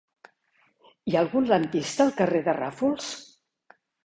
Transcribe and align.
Hi 1.11 1.17
ha 1.17 1.21
algun 1.25 1.45
lampista 1.51 2.03
al 2.07 2.15
carrer 2.23 2.41
de 2.49 2.57
Ràfols? 2.59 3.13